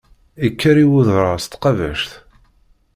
Ikker 0.47 0.75
i 0.83 0.85
wedrar 0.91 1.37
s 1.43 1.45
tqabact. 1.47 2.11